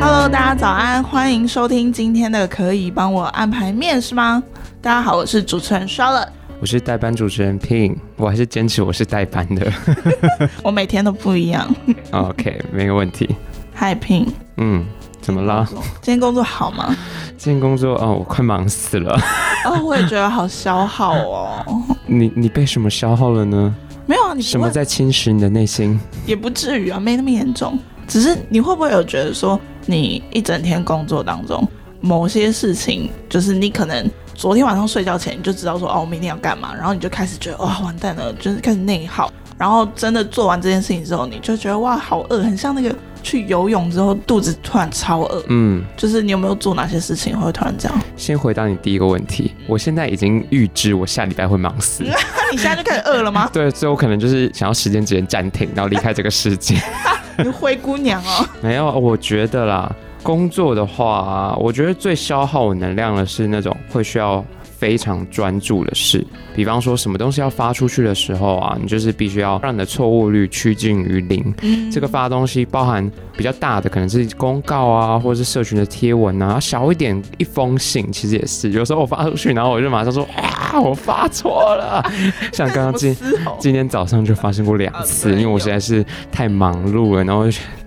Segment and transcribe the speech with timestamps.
[0.00, 4.42] Hello，大家早安，欢迎收听今天的可以帮我安排面试吗？
[4.80, 6.28] 大家好，我是主持人 Charlotte，
[6.60, 9.72] 我是代班主持人 Ping，我还是坚持我是代班的，
[10.62, 11.74] 我每天都不一样。
[12.12, 13.34] OK，没有问题。
[13.76, 14.84] Hi Ping，嗯，
[15.20, 15.66] 怎么啦？
[16.00, 16.94] 今天工作好吗？
[17.36, 19.18] 今天工作哦，我快忙死了。
[19.66, 21.64] 哦，我也觉得好消耗哦。
[22.06, 23.74] 你你被什么消耗了呢？
[24.06, 25.98] 没有啊，你什么在侵蚀你的内心？
[26.26, 27.78] 也不至于啊，没那么严重。
[28.06, 31.66] 只是你会不会有觉得说，你一整天工作当中，
[32.00, 34.10] 某些事情，就是你可能。
[34.36, 39.32] 昨天晚上睡觉前你就知道说哦，我明天要干嘛，然后你就开始觉得哇，完蛋了，就是开始内耗。
[39.56, 42.92] 然后真的做完这件事情之后，你就觉得哇，好饿，很像那个
[43.24, 45.42] 去游泳之后肚子突然超饿。
[45.48, 48.00] 嗯，就是你有没有做哪些事情会突然这样？
[48.16, 52.04] 先回答你第一个问题，我现在已经预知我下礼拜会忙死。
[52.52, 53.50] 你现在就开始饿了吗？
[53.52, 56.76] 对，所以我可能就是想要时间直接暂停，然后离开这个世界。
[57.42, 58.46] 你灰姑娘哦？
[58.60, 59.92] 没有，我觉得啦。
[60.22, 64.42] 工作的话，我觉得最消耗我能量的是那种会需要
[64.84, 66.22] 非常专注的事，
[66.54, 71.54] 比方说什么东西要发出去的时候啊，你就是必须要让你的错误率趋近于零。
[71.62, 78.72] 嗯，这个发东西包含比较大的，可能是公告啊，或者是社群的贴文啊，小一点一封信，其实也是。
[78.72, 82.04] 有时候我发出去，然后我就马上说啊，我发错了。
[82.52, 83.16] 像刚刚今
[83.58, 87.46] 今天早上就发生过两次，因为我实在是太忙碌了，然后。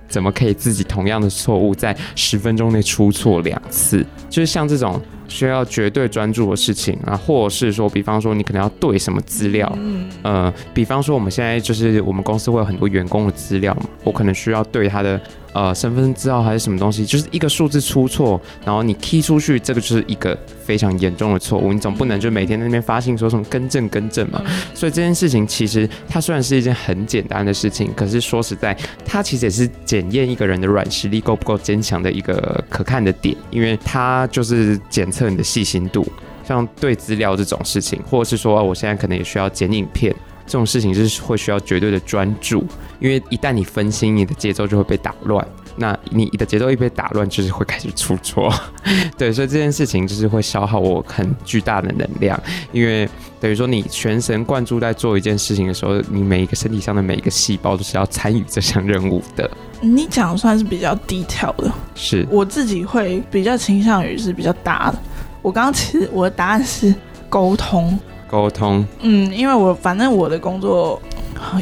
[0.09, 4.05] 怎么可以自己同样的错误在十分钟内出错两次？
[4.29, 15.19] 就是像这种需要绝对专注的事情啊，或者是说，比方说你可能要对什么资料，嗯，呃，比方说我们现在就是我们公司会有很多员工的资料嘛，我可能需要对他的。
[15.57, 21.73] 呃，身份证号还是什么东西，就是一个数字出错，然后你 key 出去，这个就是一个非常严重的错误。
[21.73, 24.39] 你总不能就每天在那边发信说什么更正更正嘛。
[24.75, 36.05] 所以这件事情其实它虽然是一件很简单的事情，可是说实在，它其实也是检验一个人的软实力够不够坚强的一个可看的点，因为它就是检测你的细心度。
[36.47, 40.15] 像对资料这种事情，或者是说我现在可能也需要剪影片。
[40.47, 42.65] 这种事情就是会需要绝对的专注，
[42.99, 45.45] 因为一旦你分心，你的节奏就会被打乱。
[45.79, 48.51] 那你的节奏一被打乱，就是会开始出错。
[49.15, 52.41] 对，所以这件事情就是会消耗我很巨大的能量，
[52.71, 53.07] 因为
[53.39, 59.47] 等于说你全神贯注在做一件事情的时候，你每一个身体上的每一个细胞都是要参与这项任务的。
[59.79, 64.97] 你讲算是比较低调的，是我自己会比较倾向于是比较大的。
[65.43, 66.91] 我刚刚其实我的答案是
[67.29, 67.99] 沟通。
[68.29, 71.01] 沟通，嗯，因为我反正我的工作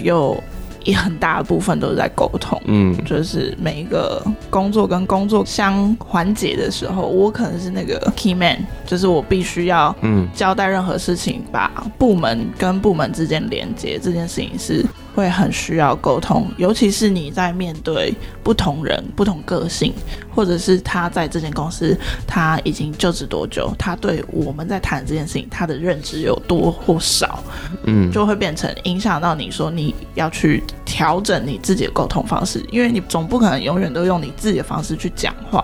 [0.03, 0.41] 有
[0.83, 14.85] 一很大的部分都是在沟通，嗯，就是每一个工作跟工作相环节的时候，我可能是那个 key man，就是我必须要嗯交代任何事情，把部门跟部门之间连接这件事情是。
[15.15, 19.93] 会很需要沟通，尤其是你在面对不同人、不同个性，
[20.35, 27.41] 或者是他在这间公司他已经就职多久，他对我们在谈这件事情他的认知有多或少，
[27.85, 35.63] 嗯，就会变成影响到你说你要去调整你自己的沟通方式，因为你总不可能永远都用你自己的方式去讲话，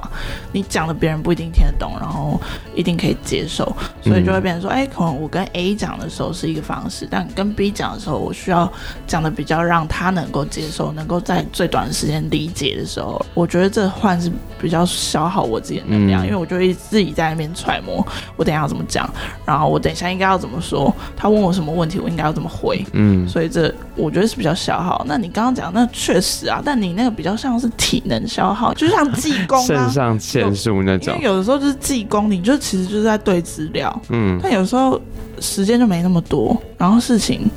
[0.54, 2.40] 你讲的别人不一定听得懂，然后
[2.74, 8.72] 一定可以接受，所以就会变成说，哎，可能我跟 A 讲的时候是一个方式，但跟 B 讲的时候，我需要
[9.06, 9.30] 讲的。
[9.42, 14.32] 比较让他能够接受，能够在最短的时间理解的时候，我觉得这换是
[14.62, 19.10] 比较消耗我自己的能量，嗯、因为我就会自己在那边揣摩，我等一下要怎么讲，
[19.44, 25.04] 然后我等一下应该要怎么说，他问我什么问题，我应该要怎么回，嗯，所以这我觉得是比较消耗。
[25.08, 35.02] 那你刚刚讲那确实啊，但你那个比较像是体能消耗，就像技工、啊，肾上腺素那种，因为有的时候就是技工，你就其实就是在对资料，嗯，但有时候
[35.40, 37.50] 时间就没那么多，然后事情。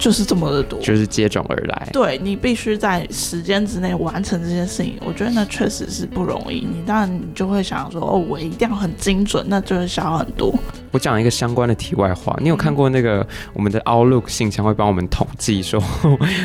[0.00, 1.88] 就是这么的多，就是接踵而来。
[1.92, 6.66] 对，你必须在时间之内完成这件事情，我觉得那确实是不容易。
[6.66, 10.52] 你当然你就会想说，哦，我一定要很精准，那就会消耗很多。
[10.90, 15.80] 我讲一个相关的题外话，你有看过那个我们的 Outlook 信箱会帮我们统计说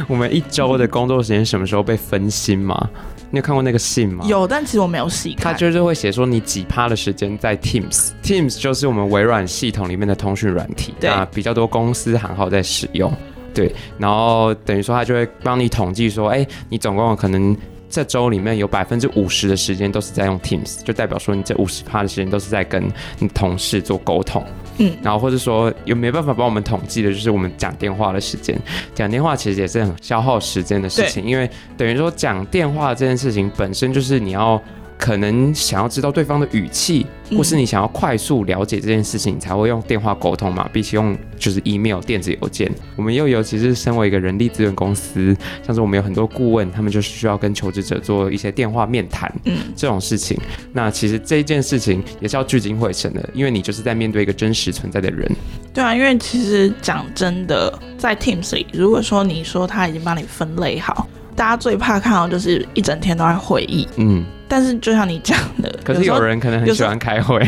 [0.08, 2.90] 我们一周的工作时间什么时候被分心吗？
[3.32, 4.26] 你有看过那个信吗？
[4.28, 5.54] 有，但其实我没有细看。
[5.54, 13.12] 他就是会写说你几趴的时间在 Teams，Teams 就是我们微软系统里面的通讯软体，对啊，比较多公司行号在使用。
[13.56, 17.58] 对，然后等于说他就会帮你统计说，哎，你总共可能
[17.90, 22.86] 这周里面有百分之五十的时间都是在用 Teams，就代表说你这五十趴的时间都是在跟
[23.18, 24.44] 你同事做沟通。
[24.78, 28.60] 嗯，然后或者说有没办法帮我们统计的，就是我们讲电话的时间。
[28.94, 34.62] 讲电话其实也是很消耗时间的事情，因为等于说讲电话这件事情本身就是你要。
[34.98, 42.72] 可能想要知道对方的语气，或是你想要快速了解这件事情，你才会用电话沟通嘛，比起用就是 email 电子邮件。
[42.96, 50.40] 我们又尤其是身为一个人力资源公司，像是我们有很多顾问，他们就是需要跟求职者做一些电话面谈，嗯，这种事情。
[50.72, 55.30] 那其实这一件事情也是要聚精会神的，因为你就是在面对一个真实存在的人。
[55.74, 61.08] 对啊，因为其实讲真的，在 Teams 里，如果说你说他已经帮你分类好。
[61.36, 67.40] 大家最怕看到就是一整天都在会议，嗯，但是就像你讲的， 可是有人可能很喜欢开会，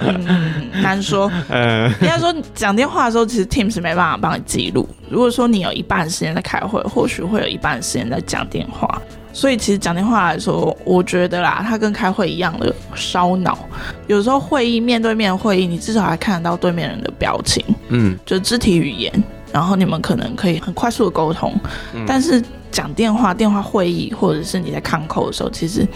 [0.00, 4.88] 嗯，难说，嗯，应该说 讲电话的时候，其实 Teams 没办法帮你记录。
[5.08, 13.58] 如果说你有一半时间在开会，或许会有一半时间在讲电话，所以其实讲电话来说，我觉得啦，它跟开会一样的烧脑。
[14.06, 19.12] 有时候会议面对面会议，你至少还看得到对面人的表情，嗯，就肢体语言，
[19.52, 21.52] 然后你们可能可以很快速的沟通，
[21.92, 22.40] 嗯，但是。
[22.70, 25.86] 讲电话、电话会议，或者是你在看口的时候，其实，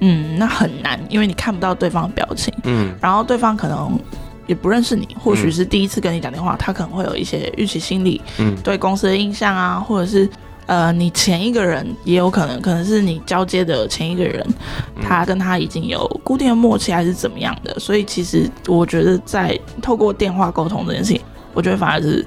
[0.00, 3.98] 嗯，那很难，因为你看不到对方的表情，嗯，然后对方可能
[4.46, 10.28] 也不认识你，或许是第一次跟你讲电话，他可能会有一些预期心理，嗯，对公司的印象啊，或者是
[10.66, 14.46] 呃，你前一个人也有可能，可能是你交接的前一个人，
[15.02, 21.20] 他跟他已经有固定的默契，还是怎么样的，所以其实我觉得在透过电话沟通这件事情，
[21.52, 22.24] 我觉得反而是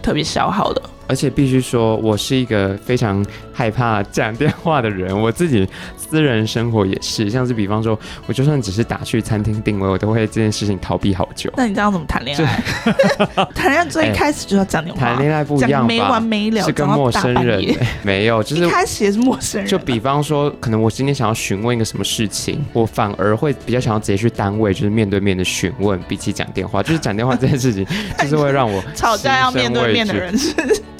[0.00, 0.82] 特别消耗的。
[1.10, 5.18] 而且必须说，我是一个非常害怕讲电话的人。
[5.20, 11.52] 我自己私人生活也是，像是比方说，我就算只是打去餐厅定位，我都会这件事情逃避好久。
[11.56, 12.62] 那你这样怎么谈恋爱？
[13.52, 15.00] 谈恋爱最一开始就要讲电话。
[15.00, 15.88] 谈恋爱不一样吧？
[15.88, 17.60] 没完没了，是跟陌生人。
[18.04, 19.68] 没有，就是一开始也是陌生人。
[19.68, 26.80] 就比方说，可能我今天想要询问一个什么事情，我反而会比较想要直接去单位，就是面对面的询问，比起讲电话。
[26.82, 27.84] 就是讲电话这件事情，
[28.22, 30.54] 就是会让我吵架要面对面的人是。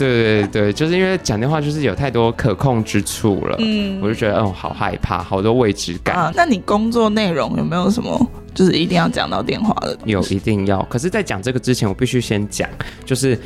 [0.06, 6.16] 对对对，就是因为讲电话就是有太多可控之处了，嗯，我就觉得哦，好害怕，好多未知感。
[6.16, 8.18] 啊，那你工作内容有没有什么
[8.54, 9.96] 就是一定要讲到电话的？
[10.04, 10.82] 有，一定要。
[10.84, 12.68] 可是，在讲这个之前，我必须先讲，
[13.04, 13.38] 就是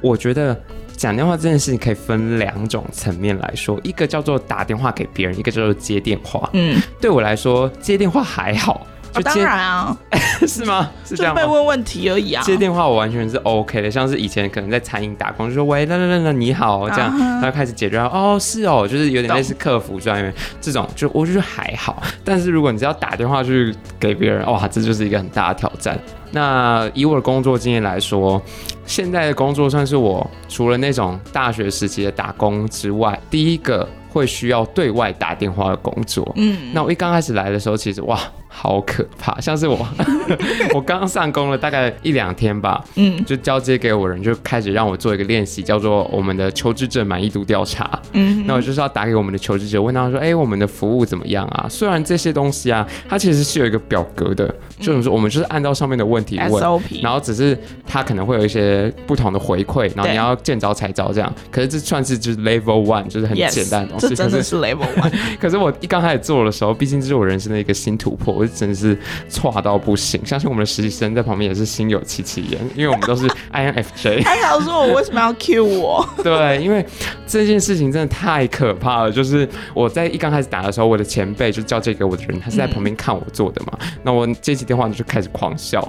[0.00, 0.58] 我觉得
[0.96, 6.48] 讲电话这件事情可以分两种层面来说，一个叫做打电话给别人，一个叫做接电话。
[6.52, 8.86] 嗯，对我来说，接电话还好。
[9.16, 9.96] 哦、当然啊，
[10.46, 10.90] 是吗？
[11.04, 11.40] 是这样吗？
[11.40, 12.42] 被问问题而已啊。
[12.42, 17.10] 接电话我完全是 OK 的，像是以前可能在餐饮打工，就说喂，那那那那你好，这样，
[17.40, 17.98] 他就开始解决。
[17.98, 22.02] 哦，是哦，就是有点类似客服专员这种，就我觉得还好。
[22.24, 25.98] 但是如果你只要打电话去给别人，哇，这就是一个很大的挑战。
[26.32, 28.40] 那以我的工作经验来说，
[28.84, 36.30] 现在的工作算是我除了那种大学时期的打工之外，第一个会需要对外打电话的工作。
[36.36, 38.18] 嗯，那我一刚开始来的时候，其实哇。
[38.58, 39.86] 好可怕，像是我，
[40.72, 51.66] 我刚上工了大概一两天吧，嗯，就交接给我人就开始让我做一个练习，叫做我们的求职者满意度调查，嗯，那我就是要打给我们的求职者，问他说，哎、欸，我们的服务怎么样啊？
[51.68, 56.62] 虽然这些东西啊，它其实是有一个表格的，就是说我们就是按照上面的问题问
[57.02, 57.56] 然后只是
[57.86, 68.45] 他可能会有一些不同的回馈，然后你要见招拆招这样，可是这算是就是 level one，就是很简单的东西，这真的是 level one， 可是我一刚开始做的时候，毕竟这是我人生的一个新突破。
[68.48, 68.98] 真的是
[69.28, 74.22] 差到不行，相信我们的实习生在旁边也是心有戚戚焉，因为我们都是 INFJ。
[74.24, 76.08] 他想说我为什么要 Q 我？
[76.22, 76.84] 对，因为
[77.26, 79.12] 这件事情真的太可怕了。
[79.12, 83.78] 就是我在一刚开始打的时候，我的前辈就交接给我的人，他是在旁边看我做的嘛。
[83.80, 85.86] 嗯、那我接起电话就开始狂笑，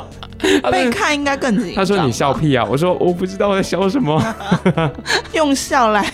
[0.70, 1.76] 被看应该更紧张。
[1.76, 2.66] 他说你笑屁啊！
[2.68, 4.22] 我说我不知道我在笑什么，
[5.32, 6.04] 用笑来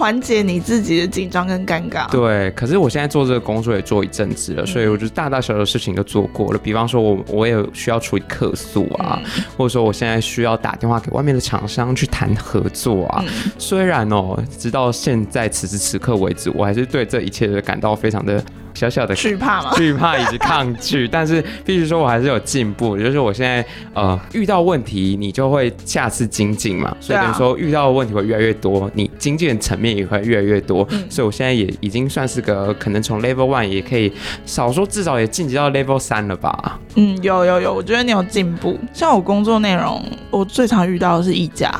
[0.00, 2.10] 缓解你自己的紧张跟尴尬。
[2.10, 6.58] 对，可是我现在做这个工作也做一阵子了，所以我就大大小小的事情都做过了。
[6.58, 13.22] 比方说我，我我也需要处理客诉啊，嗯、或者说我现在需要打电话给外面的厂商去谈合作啊。
[13.28, 18.42] 嗯、虽然哦，直到现在此时此刻为止，我还是对这一切的感到非常的。
[18.74, 19.72] 小小的惧怕嘛？
[19.76, 22.96] 惧怕以及抗拒，但是必须说，我还是有进步。
[22.96, 26.96] 就是我现在呃遇到问题，你就会下次精进嘛。
[27.00, 30.86] 所以等于说遇到的问题会越来越多，你精进的层面也会越来越多。
[30.90, 34.12] 嗯、所以我现在也已经算是个可能从 level one 也可以
[34.44, 36.78] 少说至少也晋级到 level 三了吧。
[36.94, 38.78] 嗯，有有有，我觉得你有进步。
[38.92, 41.72] 像我工作内容，我最常遇到的是议价。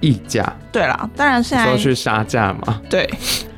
[0.00, 0.50] 议价。
[0.72, 2.80] 对啦，当然现在说去杀价嘛。
[2.88, 3.08] 对。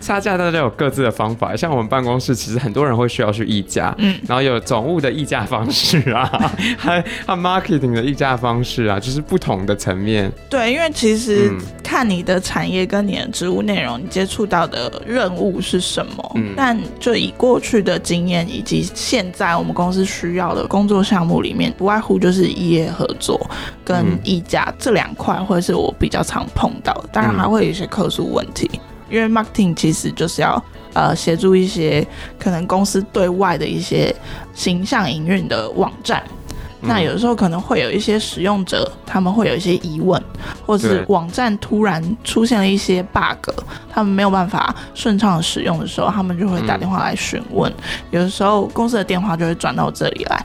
[0.03, 6.29] 杀价大家有各自的方法，像我们办公室其实很多人会需要去议价，嗯，然后有总务的议价方式啊，
[6.77, 10.31] 还还 marketing 的议价方式啊，就是不同的层面。
[10.51, 11.53] 对，因为其实
[11.85, 23.41] 看你的产业跟你的职务内容，你接触到的任务是什么，嗯，但就以过去的经验以及现在我们公司需要的工作项目里面，不外乎就是异业合作
[23.85, 28.69] 跟议价这两块，会是我比较常碰到的，当然还会有一些客诉问题。
[29.13, 30.61] 因为 marketing 其实就是要
[30.95, 32.05] 呃协助一些
[32.39, 34.15] 可能公司对外的一些
[34.55, 36.25] 形象营运的网站。
[36.85, 40.21] 那有的时候可能会有一些使用者，他们会有一些疑问，
[40.67, 43.55] 或者是网站突然出现了一些 bug，
[43.89, 47.73] 他们没有办法顺畅使用的时候，他们就会打电话来询问。
[48.11, 50.45] 有的时候公司的电话就会转到这里来。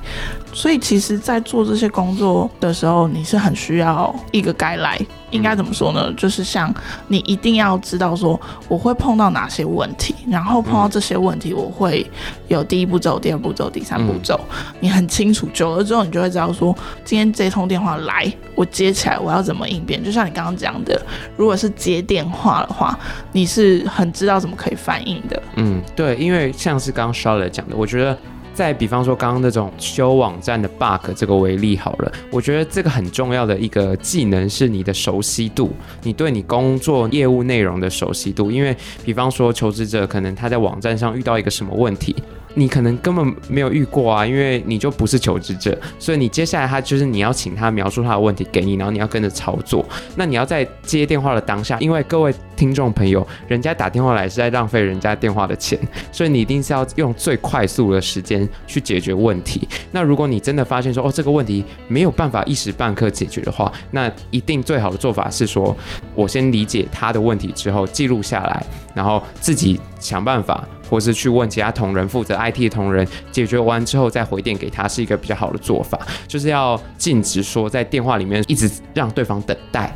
[0.58, 6.12] 所以其实，在做这些工作的时候，你是很需要一个 guideline，应该怎么说呢？
[6.18, 6.74] 就是像
[7.08, 12.04] 你一定要知道说，我会碰到哪些问题，然后碰到这些问题，我会
[12.48, 14.40] 有第一步骤、第二步骤、第三步骤，
[14.80, 15.48] 你很清楚。
[15.54, 20.04] 久了之后，你就会知道说，今天这通电话来，我接起来，我要怎么应变。
[20.04, 21.00] 就像你刚刚讲的，
[21.36, 22.98] 如果是接电话的话，
[23.32, 25.40] 你是很知道怎么可以反应的。
[25.58, 28.18] 嗯，对，因为像是刚刚 Charlotte 讲的，我觉得。
[28.58, 35.72] 再比方说刚刚那种修网站的 bug 这个为例好了，我觉得这个很重要的一个技能是你的熟悉度，
[36.02, 38.50] 你对你工作业务内容的熟悉度。
[38.50, 42.16] 因为比方说求职者可能他在网站上遇到一个什么问题。
[42.56, 49.86] 你可能根本没有遇过啊，因为你就不是求职者，所以你接下来他就是你要请他描述他的问题给你，然后你要跟着操作。
[50.16, 55.80] 那你要在接电话的当下，因为各位听众朋友，人家打电话来是在浪费人家电话的钱，
[56.12, 59.66] 所以你一定是要用最快速的时间去解决问题。
[59.92, 65.74] 那如果你真的发现说哦，这个问题没有办法一时半刻解决的话，那一定最好的做法是说，
[66.14, 70.68] 我先理解他的问题之后记录下来，然后自己想办法。
[70.90, 76.00] 或是去问其他同仁，负责 IT 的同仁，解决完之后再回电给他，是一个比较好的做法。
[76.30, 79.94] 就是要禁止说在电话里面一直让对方等待。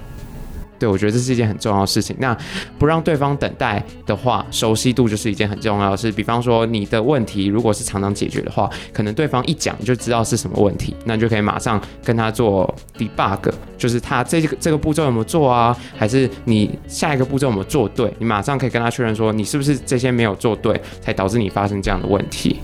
[0.82, 2.16] 对，我觉得这是一件很重要的事情。
[2.18, 2.36] 那
[2.80, 6.12] 不让对方等待的话，熟悉度就是一件很重要的事。
[6.12, 15.78] 比方说，你的问题如果是常常解决的话，可能对方一讲就知道是什么问题，那你就可以马上跟他做 debug，就是他这个这个步骤有没有做啊？
[15.96, 18.12] 还是你下一个步骤有没有做对？
[18.18, 22.60] 你马上可以跟他确认说，你是不是这些没有做对，才导致你发生这样的问题。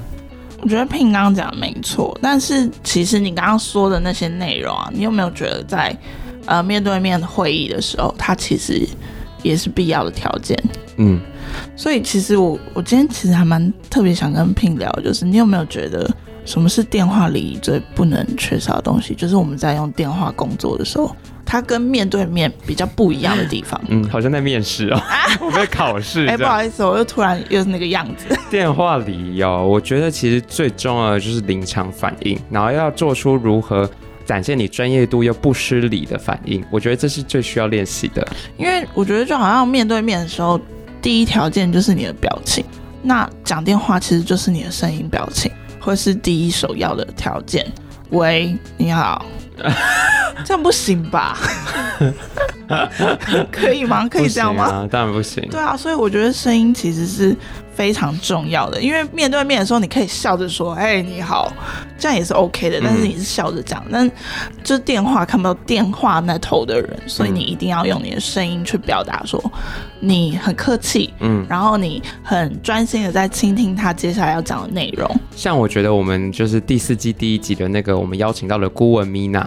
[0.59, 5.95] 我觉得聘刚刚讲的没错，但是其实你刚刚说的那些内容啊，你有没有觉得在？
[6.47, 8.81] 呃，面对面会议的时候，它其实
[9.43, 10.57] 也是必要的条件。
[10.97, 11.21] 嗯，
[11.75, 16.09] 所以其实我我今天其实还蛮特别想跟 Pin 聊，就是你有没有觉得
[16.43, 19.13] 什么是电话礼仪最不能缺少的东西？
[19.13, 23.79] 就是我们在用电话工作的时候，它跟面对面比较不一样的地方。
[23.89, 24.99] 嗯，好像在面试哦，
[25.39, 26.25] 我在考试。
[26.25, 28.25] 哎，不好意思，我又突然又是那个样子。
[28.49, 33.87] 电话礼仪哦，我觉得其实最重要的就是临场反应，然后要做出如何。
[34.27, 38.27] 展现你专业度又不失礼的反应，我觉得这是最需要练习的。
[38.57, 40.59] 因为我觉得就好像面对面的时候，
[41.01, 42.65] 第一条件就是你的表情。
[43.01, 47.65] 那讲电话其实就是你的声音表情，会是第一首要的条件。
[48.09, 49.25] 喂，你好，
[50.45, 51.37] 这样不行吧？
[53.51, 54.07] 可以吗？
[54.07, 54.63] 可以这样吗？
[54.65, 55.47] 啊，当然不行。
[55.49, 57.35] 对啊，所以我觉得声音其实是。
[57.77, 61.53] 非常重要的，因为面对面的时候，你可以笑着说：“哎，你好。”
[61.99, 62.81] 这样也是 OK 的。
[62.83, 64.09] 但是你是笑着讲，但
[64.63, 69.39] 就是电话看不到电话那头的人，所以你一定要用你的声音去表达说
[69.99, 75.07] 你很客气，嗯，然后你很专心的在倾听他接下来要讲的内容。
[75.35, 79.46] 像我觉得我们就是第四季第一集的那个，我们邀请到了顾问米娜。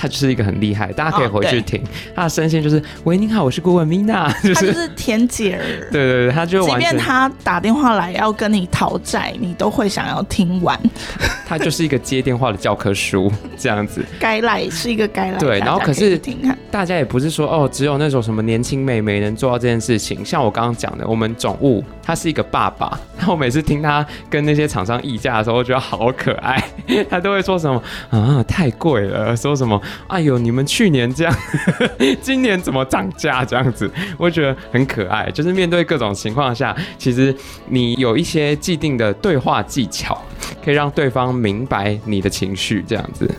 [0.00, 1.78] 他就是一个很厉害，大家可以回去听。
[1.82, 5.90] 哦、他的声线就是：“喂，您好，我是顾问米娜。”就是他就是田姐儿。
[5.92, 10.80] 对对对，他就即便他打电话来要跟你讨债，你都会想要听完。
[11.46, 14.02] 他就是一个接电话的教科书，这样子。
[14.18, 15.38] 该来是一个该来。
[15.38, 16.18] 对，然后可是
[16.70, 20.24] 大家也不是说哦，只有那种什么年轻妹妹能做到这件事情。
[20.24, 26.62] 像我刚刚讲的，我们总务他是一个爸爸，然后我每次听他跟那些厂商议价的时候，我觉得好可爱。
[27.10, 29.80] 他都会说什么啊，太贵了，说什么。
[30.06, 31.34] 哎呦，你们去年这样，
[32.20, 33.90] 今年怎么涨价这样子？
[34.18, 35.30] 我觉得很可爱。
[35.30, 37.34] 就是面对各种情况下，其实
[37.66, 40.20] 你有一些既定的对话技巧，
[40.64, 43.30] 可以让对方明白你的情绪这样子。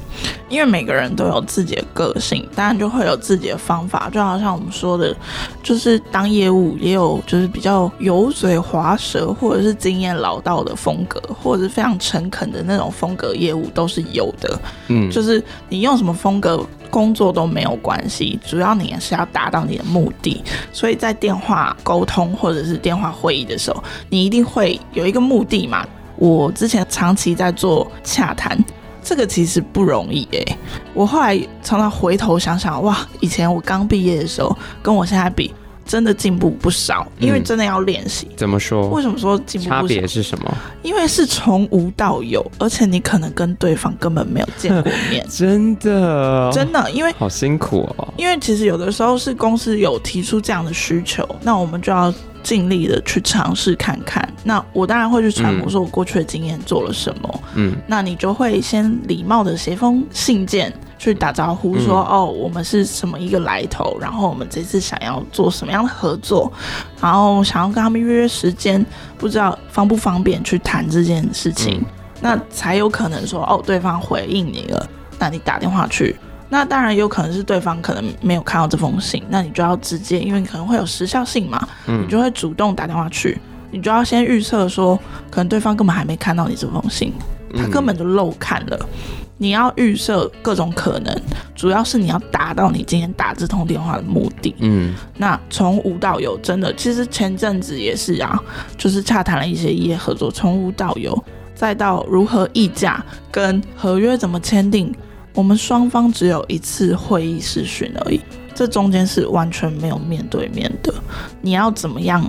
[0.49, 4.09] 因为每个人都有自己的个性，当然就会有自己的方法。
[4.11, 5.15] 就好像我们说的，
[5.63, 14.59] 就是当业务也有就是比较油嘴滑舌，或者是经验老道的风格，或者是非常诚恳的那种风格，业务都是有的。
[14.89, 20.43] 嗯，就是你用什么风个工作都没有关系，主要你也是要达到你的目的。
[20.73, 25.87] 所以在电话沟通或者是电话会议的时候，你一定会有一个目的嘛。
[26.17, 28.61] 我之前长期在做洽谈。
[29.03, 30.57] 这个其实不容易诶，
[30.93, 35.51] 我后来常常回头想想，哇，以前我刚毕业的时候，跟我现在比，
[35.91, 38.25] 真的进步不少，因为真的要练习。
[38.37, 38.87] 怎么说？
[38.87, 39.81] 为什么说进步不少？
[39.81, 40.57] 差别是什么？
[40.83, 45.21] 因为是从无到有，而且你可能跟对方根本没有见过面。
[45.27, 48.07] 真的，真的，因为好辛苦哦。
[48.15, 54.25] 因为其实有的时候是公司有提出这样的需求，那我们就要尽力的去尝试看看。
[54.45, 57.43] 那我当然会去揣摩说我过去的经验做了什么。
[57.55, 60.73] 嗯，那你就会先礼貌的写封信件。
[61.01, 66.53] 去打招呼说，说、嗯、哦，我们是什么一个来头，然后我们这次想要做什么样的合作，
[67.01, 68.85] 然后想要跟他们约约时间，
[69.17, 71.85] 不知道方不方便去谈这件事情，嗯、
[72.21, 76.15] 那才有可能说哦，对方回应你了，那你打电话去，
[76.49, 83.41] 那当然有可能是对方可能没有看到这封信，那你就要直接，因为可能会有时效性嘛，嗯、你就会主动打电话去，
[83.71, 84.95] 你就要先预测说，
[85.31, 87.11] 可能对方根本还没看到你这封信，
[87.57, 88.77] 他根本就漏看了。
[88.79, 91.19] 嗯你要预设各种可能，
[91.55, 94.53] 主要是你要达到你今天打这通电话的目的。
[94.59, 98.39] 嗯，那从无到有，真的，其实前阵子也是啊，
[98.77, 101.17] 就是洽谈了一些业合作，从无到有，
[101.55, 104.93] 再到如何议价跟合约怎么签订，
[105.33, 108.21] 我们双方只有一次会议视讯而已，
[108.53, 110.93] 这中间是完全没有面对面的。
[111.41, 112.23] 你要怎么样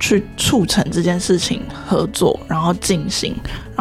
[0.00, 3.32] 去促成这件事情合作，然后进行？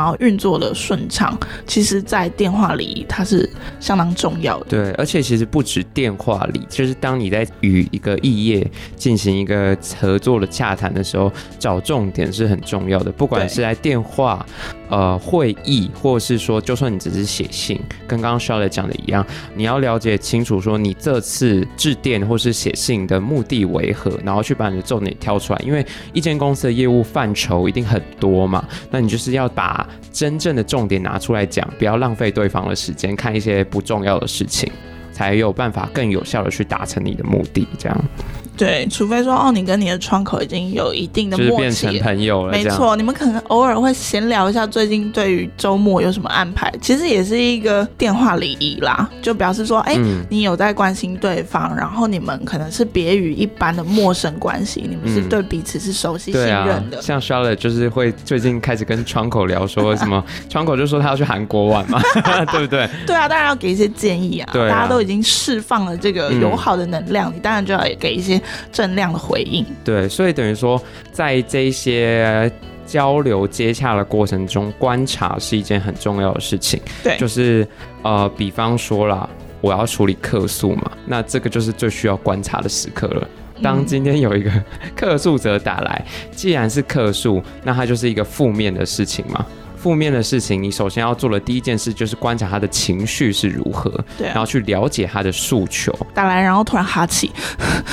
[0.02, 3.48] 然后运作的顺畅，其实，在电话里它是
[3.80, 4.66] 相当重要的。
[4.68, 13.12] 对，而且其实不止电话里，就是当你在与一个异业进行一个合作的洽谈的时候，找重点是很重要的。
[13.12, 14.44] 不管是在电话、
[14.90, 25.62] 呃会议，或者是说，就算你只是写信，跟刚刚 Charlotte 讲的一样，你要了解清楚，说你这次致电或是写信的目的为何，然后去把你的重点挑出来。
[25.64, 34.72] 因为一间公司的业务范畴一定很多嘛，那你就是要把真正的重点拿出来讲，不要浪费对方的时间，看一些不重要的事情，
[35.12, 38.06] 才有办法更有效的去达成你的目的，这样。
[38.58, 42.52] 对，除非说哦，你跟你的窗口已经有一定的默契，就是变成朋友了。
[42.52, 56.98] 没错，你们可能偶尔会闲聊一下最近对于周末有什么安排，其实也是一个电话礼仪啦，就表示说，哎、嗯，你有在关心对方，然后你们可能是别于一般的陌生关系，你们是对彼此是熟悉信任的。
[56.98, 62.02] 嗯啊、像 Charlotte 就是会最近开始跟窗口聊说什么， 窗口就说他要去韩国玩嘛，
[62.52, 62.88] 对不对？
[63.08, 64.50] 对啊，当然要给一些建议啊。
[64.52, 68.41] 对啊，大家都已经释放了这个友好的能量，嗯、你当然就要给一些。
[68.72, 72.52] 正量的回应，对，所以等于说，在这些
[72.86, 76.82] 交流接洽的过程中，观察是一件很重要的事情。
[77.04, 77.68] 对，就是
[78.04, 79.30] 呃，比方说啦，
[79.62, 83.28] 我要处理客诉嘛，那这个就是最需要观察的时刻了。
[83.64, 84.52] 当今天有一个
[84.96, 89.46] 客诉者打来，既然是客诉，那它就是一个负面的事情嘛。
[89.82, 95.92] 负面的事情，你首先要做的第一件事就是观察他的情绪是如何，对、啊，然后去了解他的诉求。
[96.14, 97.32] 打来，然后突然哈气，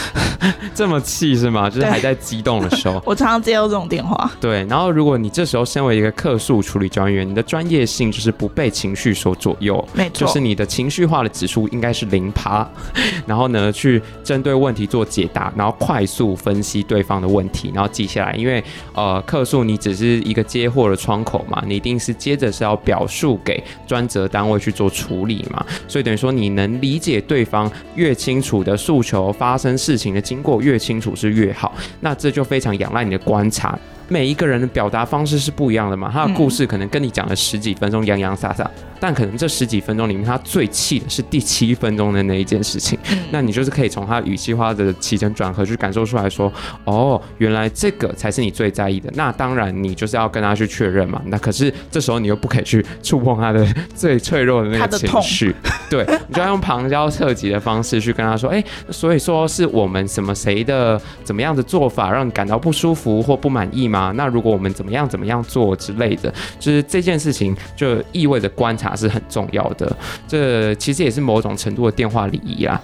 [0.74, 1.70] 这么气是吗？
[1.70, 3.00] 就是还在激动的时候。
[3.06, 4.30] 我常常接到这种电话。
[4.38, 12.68] 对，然后如果你这时候身为一个客诉处理专员，你的专业性就是不被情绪所左右，没错，就是你的情绪化的指数应该是零趴。
[13.24, 18.34] 然后呢，去针对问题做解答，然后快速分析对方的问题，然后记下来。
[18.34, 21.77] 因为呃，客诉你只是一个接货的窗口嘛，你。
[21.78, 33.78] 一定是接着是要表述给专责单位去做处理嘛，所以等于说你能理解对方越清楚的诉求，发生事情的经过越清楚是越好，那这就非常仰赖你的观察。
[34.08, 38.68] 每一个人的表达方式是不一样的嘛，他的故事可能跟你讲了十几分钟洋洋洒洒，
[38.98, 42.98] 但可能这十几分钟里面他最气的是第七分钟的那一件事情，
[43.30, 46.50] 那你就是可以从他语气化的起承转合去感受出来说，
[46.84, 49.10] 哦，原来这个才是你最在意的。
[49.14, 55.54] 那当然你就是要跟他去确认嘛，那可是这时候你又不可以去触碰他的最脆弱的那个情绪，
[55.90, 63.97] 对，你就要用旁敲侧击的方式去跟他说，哎，所以说是我们什么谁的怎么样的做法让你感到不舒服或不满意吗？
[63.98, 69.96] 啊，那如果我们怎么样怎么样做之类的，就是这件事情就意味着观察是很重要的。
[70.28, 72.80] 这其实也是某种程度的电话礼仪啊。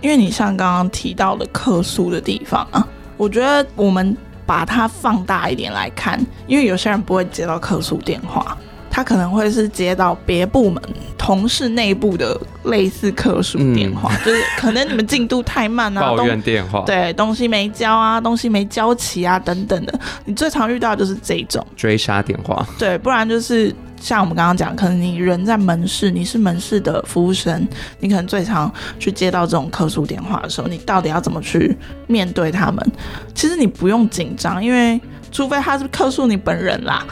[0.00, 8.56] 因为你像刚刚提到的客诉的地方啊，我觉得我们把它放大一点来看，因为有些人不会接到客诉电话。
[8.90, 10.82] 他可能会是接到别部门
[11.18, 19.98] 同事内部的类似客诉电话，嗯、就是可能你们进度太慢啊， 抱怨电话，对，东西没交啊，东西没交齐啊，等等的。
[20.24, 27.66] 你最常遇到的就是这种追杀电话，对，不然就是像我们刚刚讲，可能你人在门市，你是门市的服务生，
[28.00, 32.92] 你可能最常去接到这种客诉电话的时候，你到底要怎么去面对他们？
[33.34, 35.00] 其实你不用紧张，因为。
[35.32, 37.04] 除非他是客诉你本人啦，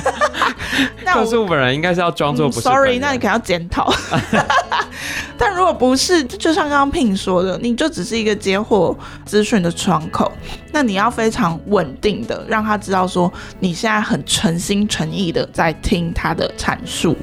[1.06, 2.62] 客诉本人应该是要装作不是。
[2.62, 3.92] Sorry，那你可能要检讨。
[5.38, 10.30] 但如果不是，就像刚刚 Pin 说的，你就只是一个接获资讯的窗口，
[10.72, 17.16] 那你要非常稳定的让他知道说你现在很诚心诚意的在听他的阐述，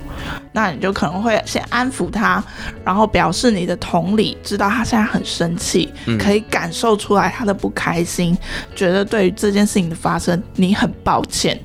[0.52, 2.44] 那你就可能会先安抚他，
[2.84, 8.38] 然后表示你的同理，知道他现在很生气，可以感受出来他的不开心，
[8.76, 11.60] 觉得对于这件事情的发生你很抱歉，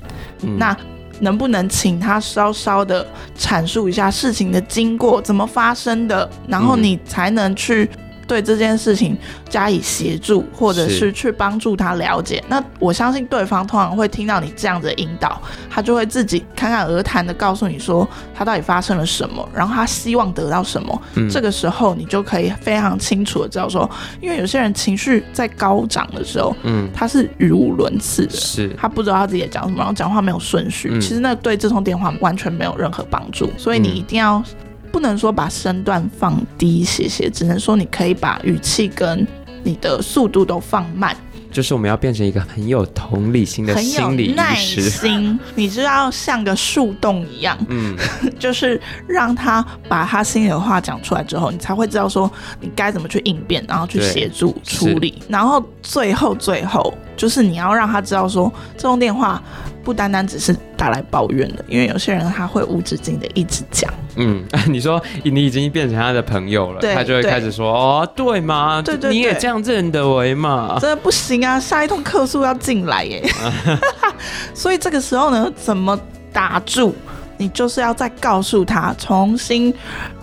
[0.57, 0.75] 那。
[1.19, 3.05] 能不能请他稍稍的
[3.37, 7.89] 阐述一下事情的经过，怎么发生的，然后你才能去。
[8.27, 9.17] 对这件事情
[9.49, 12.43] 加以协助，或者是去帮助他了解。
[12.49, 21.01] 那我相信对方通常会听到你这样的引导，他就会自己侃侃而谈的告诉你说他到底发生了什么，然后他希望得到什么。
[21.15, 21.29] 嗯。
[21.29, 30.89] 这个时候你就可以非常清楚的知道说，因为有些人情绪在高涨的时候，嗯，他是语无伦次的，是他不知道他自己在讲什么，然后讲话没有顺序。
[30.91, 30.99] 嗯。
[30.99, 34.43] 其实那对这通电话完全没有任何帮助，所以你一定要。
[34.91, 39.25] 不能说把身段放低一些些，只能说你可以把语气跟
[39.63, 41.15] 你的速度都放慢。
[41.49, 47.95] 就是我们要变成一个很有同理心的心理医师，耐心，你知道像个树洞一样，嗯，
[48.37, 55.21] 就是让他把他心里的话讲出来之后，你才会知道说你该怎么去应变，然后去协助处理。
[55.29, 59.41] 然后最后最后，就是你要让他知道说这通电话。
[59.87, 63.89] 不单单只是打来抱怨的，因为有些人他会无止境的一直讲。
[64.17, 68.81] 嗯， 你说你已经变成他的朋友了，他就会开始说：“哦，对吗？
[68.83, 70.77] 对对，你也这样认得为嘛？
[70.81, 71.57] 真的不行啊！
[71.57, 73.23] 下一通客诉要进来耶。”
[74.53, 75.97] 所以这个时候呢，怎么
[76.33, 76.93] 打住？
[77.37, 79.73] 你就是要再告诉他，重新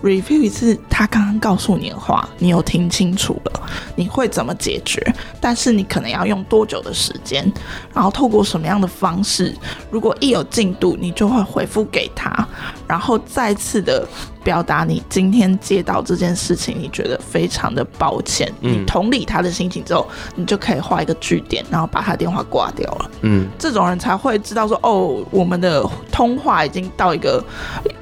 [0.03, 3.63] review 一次他刚刚告诉你的话，你有听清楚了？
[3.97, 5.01] 你会怎么解决？
[5.41, 7.51] 但是你可能要用多久的时间？
[7.93, 9.55] 然后透过什么样的方式？
[9.91, 12.47] 如果一有进度，你就会回复给他，
[12.87, 14.07] 然后再次的。
[14.45, 18.53] 表达你今天接到这件事情，你觉得非常的抱歉。
[18.61, 23.11] 嗯，你同理他的心情之后，你就可以画一个句点，然后把他电话挂掉了。
[23.23, 27.43] 嗯，这种人才会知道说，哦，我们的通话已经到一个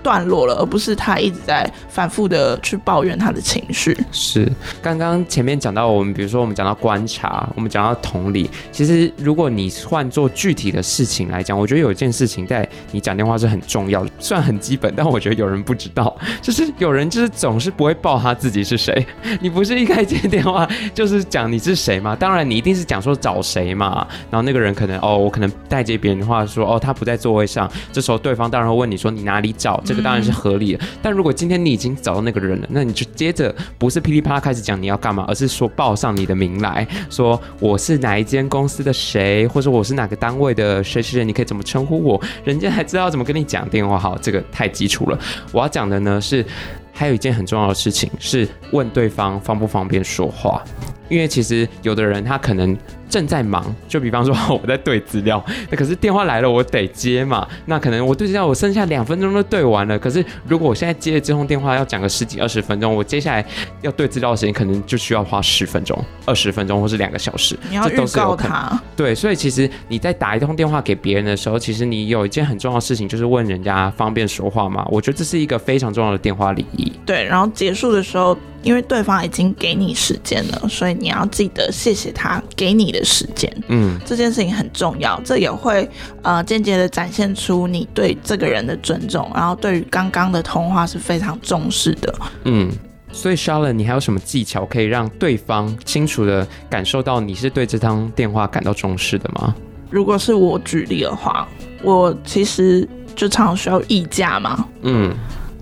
[0.03, 3.97] 段落了，而不是他一直在反复的去抱怨他的情绪。
[4.11, 4.51] 是，
[4.83, 16.17] 刚刚前面讲到我们，比如说我们讲到观察，我们讲到同理，其实如果你换做具体的事情来讲，我觉得有一件事情在你讲电话是很重要的，虽然很基本，但我觉得有人不知道。
[16.41, 19.07] 就是有人就是总是不会报他自己是谁，
[19.41, 22.17] 你不是一开接电话就是讲你是谁吗？
[22.17, 30.85] 当然你一定是讲说找谁嘛，然后那个人可能哦，我可能代接别人的话说哦，他不在座位上，这时候对方当然会问你说你哪里找，这个当然是合理的。
[30.85, 43.99] 嗯、但如果今天你已经找到那个人了，那你就接着不是噼里啪啦开始讲你要干嘛，而是说报上你的名来说我是哪一间公司的谁，或者我是哪个单位的谁谁谁，你可以怎么称呼我，人家还知道怎么跟你讲电话。
[43.99, 45.19] 好，这个太基础了。
[45.53, 46.21] 我要讲的呢。
[46.23, 46.45] 是，
[46.93, 50.63] 还有一件很重要的事情是问对方方不方便说话，
[51.13, 52.77] 因为其实有的人他可能。
[53.13, 57.47] 正在忙，就比方说 我在对资料，那可是电话来了，我得接嘛。
[57.67, 59.99] 那可能我对资料，我剩下两分钟都对完了。
[59.99, 63.45] 可是如果我现在接了这通电话，要讲个十几二十分钟，我接下来
[63.83, 67.55] 要对资料的时间可能就需要花十分钟、二十分钟，或是两个小时。
[67.69, 68.81] 你要预告他。
[68.97, 74.89] 对，所以其实你在打一通电话给别人的时候，其实你有一件很重要的事情，就是问人家方便说话吗？
[74.91, 76.91] 我觉得这是一个非常重要的电话礼仪。
[77.05, 78.35] 对，然后结束的时候。
[78.63, 83.53] 因为对方已经给你时间了，所以你要记得谢谢他给你的时间。
[83.69, 85.89] 嗯，这件事情很重要，这也会
[86.23, 92.15] 呃间接的展现出你对这个人的尊重，然后对于刚刚的通话是非常重视的。
[92.45, 92.71] 嗯，
[93.13, 99.55] 所以 Charlotte，你还有什么技巧可以让对方清楚的感受到你是对这通电话感到重视的吗？
[99.91, 101.47] 如果是我举例的话，
[101.83, 104.67] 我其实就常常需要议价嘛。
[104.83, 105.13] 嗯，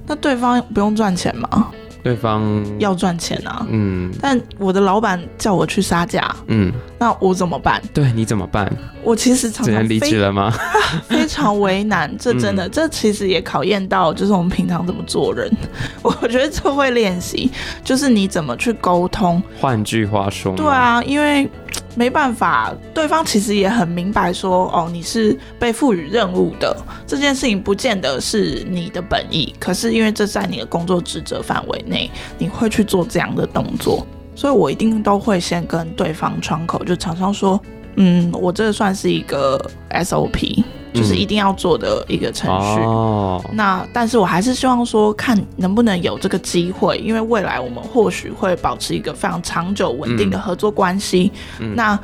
[0.06, 1.72] 那对方不用赚钱吗？
[2.02, 7.80] 对方要赚钱啊，嗯，但我的老板叫我去杀价，嗯，那我怎么办？
[7.92, 8.70] 对，你怎么办？
[9.02, 10.52] 我其实常常离职了吗？
[11.08, 15.50] 非常为难，这真的，嗯、这其实也考验到，就是我们平常怎么做人。
[16.02, 17.50] 我觉得这会练习，
[17.84, 19.42] 就是你怎么去沟通。
[19.60, 21.48] 换句话说，对啊，因为。
[21.94, 26.76] 没办法，对方其实也很明白说，哦，你是被赋予任务的，
[27.06, 37.60] 这件事情不见得是你的本意，可是因为这在你的工作职责范围内，你会去做这样的动作，所以我一定都会先跟对方窗口就常常说，
[37.96, 40.64] 嗯，我这算是一个 SOP。
[40.92, 42.80] 就是一定要做的一个程序。
[42.80, 51.30] 哦、那但是我还是希望说，看能不能有这个机会，因为未来我们或许会保持一个非常长久稳定的合作关系。
[51.58, 51.98] 嗯、那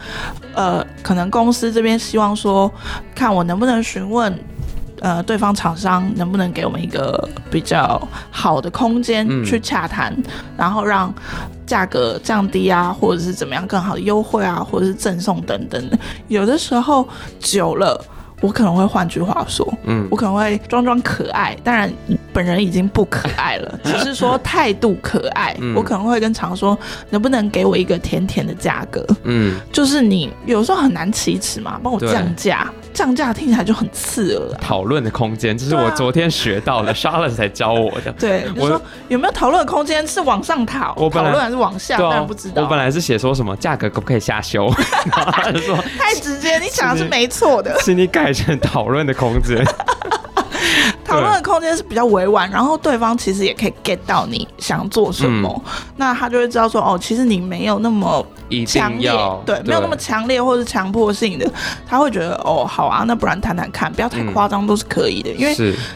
[0.55, 2.71] 呃，可能公司这边希望说，
[3.15, 4.39] 看我能不能询问
[5.01, 10.25] 呃，对方厂商能不能给我们一个比较好的空间去洽谈，嗯、
[10.57, 11.13] 然后让
[11.67, 15.99] 价格降低啊，或者是怎么样更好的优惠啊，或者是赠送等等的。
[16.29, 17.07] 有的时候
[17.41, 18.03] 久了。
[18.41, 21.91] 我可能会换句话说，嗯，我可能会装装可爱，当然
[22.37, 25.57] 本人已经不可爱了， 只是说态度可爱。
[25.59, 29.03] 嗯、我可能会跟常说，能不能给我一个甜甜的价格？
[29.23, 34.59] 嗯，就是你有时候很难启齿嘛，帮我降价，降价听起来就很刺耳。
[34.59, 38.13] 讨论的空间，这是我昨天学到的，Charlotte 才教我的。
[38.19, 40.07] 对，我说有没有讨论的空间？
[40.07, 41.97] 是往上讨，讨论还是往下？
[41.97, 42.63] 当然不知道。
[42.63, 44.69] 我本来是写说什么价格可不可以下修？
[45.11, 48.07] 他就说太直接，你想的是没错的，请你。
[48.17, 49.63] 改成讨论的空间，
[51.07, 58.27] 讨论的空间是比较委婉，然后对方其实也可以 get 到你想做什么，嗯、那他就会知道说，哦，其实你没有那么。
[58.65, 59.11] 强烈
[59.45, 61.45] 对，没有那么强烈或是强迫性的，
[61.85, 65.31] 他会觉得哦，好啊，那不然谈谈看，不要太夸张都是可以的。
[65.31, 65.53] 因为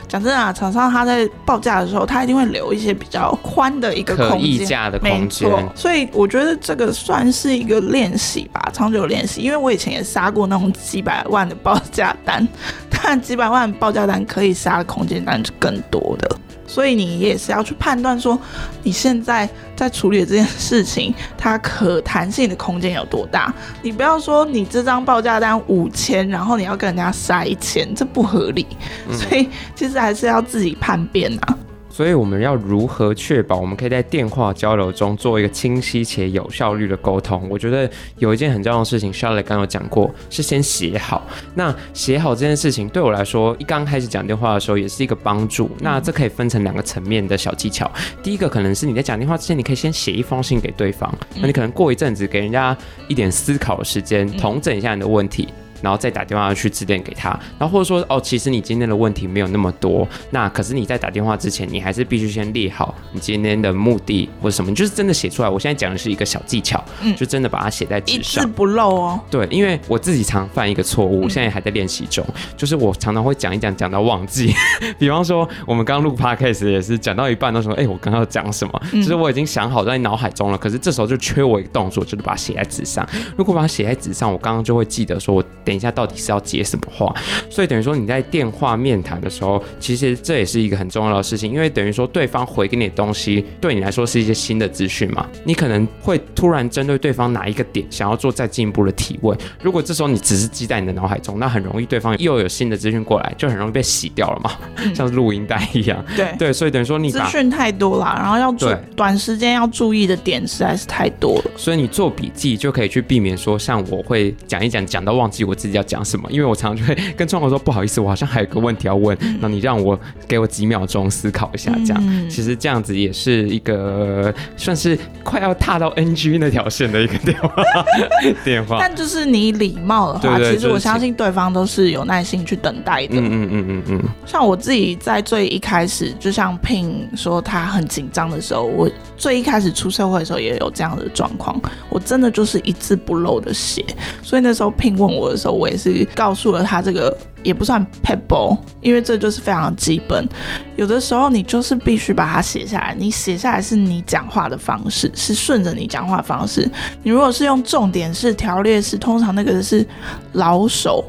[0.09, 5.63] 讲真的啊，厂商他在报价的时候，他一定会留一些比较宽的一个空间，没错。
[5.77, 9.43] 所以我觉得这个算是一个练习吧，长久练习。
[9.43, 12.45] 因为我以前也杀过那种几百万的报价单，
[12.91, 16.37] 但几百万报价单可以杀的空间当然是更多的。
[16.67, 18.39] 所以你也是要去判断说，
[18.85, 23.53] 你现在在处理的这件事情，它可弹性的空间有多大。
[23.83, 28.65] 你不要说你这张报价单五千，然后你要跟人家塞一千，这不合理。
[29.11, 31.59] 所以其实还是要自己判别啊。
[31.91, 37.47] 所以我们要如何确保我们可以在电话交流中做一个清晰且有效率的沟通？
[37.51, 41.27] 我觉得有一件很重要的事情，Charlotte 刚刚有讲过，是先写好。
[41.55, 45.69] 那写好这件事情对我来说，一刚开始讲电话的时候也是一个帮助。
[45.81, 47.91] 那这可以分成两个层面的小技巧。
[48.23, 51.13] 第一个可能是你在讲电话之前，你可以先写一封信给对方。
[51.37, 52.77] 那你可能过一阵子给人家
[53.09, 55.49] 一点思考的时间，统整一下你的问题。
[55.83, 65.49] 然后再打电话去致电给他，然后或者说哦，其实你今天的问题没有那么多，那可是你在打电话之前，你还是必须先列好你今天的目的或者什么，你就是真的写出来。
[65.49, 69.21] 我现在讲的是一个小技巧，嗯，就真的把它写在纸上，一字不漏哦。
[69.31, 72.25] 对，因为我自己常犯一个错误，现在还在练习中，
[72.57, 74.55] 就是我常常会讲一讲讲到忘记。
[74.99, 78.83] 比方说我们刚录 podcast 也是讲到一半都说，哎，我刚刚要讲什么？
[78.93, 83.07] 就是我已经想好在脑海中了，可是这时候就缺我一个动作，就是把它写在纸上。
[83.37, 86.41] 如果把它写在纸上，我刚刚就会记得说，我等一下到底是要。
[86.41, 87.15] 接什么话？
[87.49, 99.39] 所以等于说你在电话面谈的时候，其实这也是一个很重要的事情，因为等于说对方回给你的东西，对你来说是一些新的资讯嘛，你可能会突然针对对方哪一个点想要做再进一步的提问。
[99.63, 106.05] 如果这时候你只是记在你的脑海中，那很容易对方又有新的资讯过来，就很容易被洗掉了嘛，嗯、像是录音带一样。
[106.17, 116.27] 对对，所以等于说你资讯太多了，然后要做短时间要注意的点实在是太多了，所以你做笔记就可以去避免说，像我会讲一讲讲到忘记我自己要讲什么。
[116.31, 127.63] 因为我常常就会跟窗口说，不好意思，我好像还有个问题要问，那你让我给我几秒钟思考一下，这样、嗯、其实这样子也是一个算是快要踏到 NG 那条线的一个电话
[128.43, 128.79] 电话。
[128.81, 133.17] 但就是你礼貌的话，其实我相信对方都是有耐心去等待的。
[133.17, 134.03] 嗯嗯嗯嗯嗯。
[134.25, 143.85] 像我自己在最一开始，就像 Pin 说他很紧张的时候，我最一开始出社会的时候也有这样的状况，我真的就是一字不漏的写，
[144.23, 146.07] 所以那时候 Pin 问我的时候，我也是。
[146.15, 150.29] 告诉了他这个也不算 pebble，因为这就是非常基本。
[150.77, 156.69] 有的时候你就是必须把它写下来，你写下来是你讲话的方式，是顺着你讲话方式。
[157.03, 159.87] 你如果是用重点式、条列式，通常那个是
[160.33, 161.05] 老手。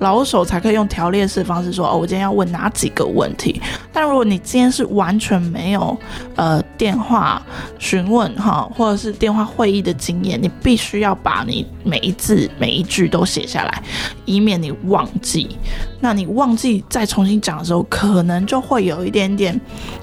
[0.00, 3.60] 老手才可以用条列式方式说哦，我今天要问哪几个问题。
[3.92, 5.96] 但如果你今天是完全没有
[6.34, 7.40] 呃电话
[7.78, 13.82] 询问哈，或者是电话会议的经验，你必须要把你每一字每一句都写下来，
[14.24, 15.56] 以免你忘记。
[16.00, 19.58] 那你忘记再重新讲的时候，可能就会有一点点